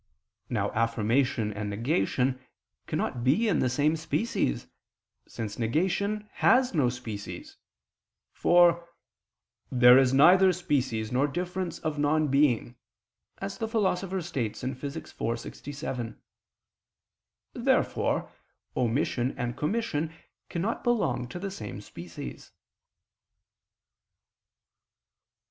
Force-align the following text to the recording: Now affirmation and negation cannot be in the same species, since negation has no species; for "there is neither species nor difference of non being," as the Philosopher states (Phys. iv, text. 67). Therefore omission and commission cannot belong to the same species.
Now 0.49 0.71
affirmation 0.71 1.53
and 1.53 1.69
negation 1.69 2.39
cannot 2.87 3.23
be 3.23 3.47
in 3.47 3.59
the 3.59 3.69
same 3.69 3.95
species, 3.95 4.65
since 5.27 5.59
negation 5.59 6.27
has 6.33 6.73
no 6.73 6.89
species; 6.89 7.57
for 8.33 8.89
"there 9.71 9.99
is 9.99 10.11
neither 10.11 10.53
species 10.53 11.11
nor 11.11 11.27
difference 11.27 11.77
of 11.77 11.99
non 11.99 12.29
being," 12.29 12.77
as 13.37 13.59
the 13.59 13.67
Philosopher 13.67 14.23
states 14.23 14.63
(Phys. 14.63 14.95
iv, 14.97 15.31
text. 15.39 15.43
67). 15.43 16.19
Therefore 17.53 18.31
omission 18.75 19.37
and 19.37 19.55
commission 19.55 20.11
cannot 20.49 20.83
belong 20.83 21.27
to 21.27 21.37
the 21.37 21.51
same 21.51 21.79
species. 21.79 22.51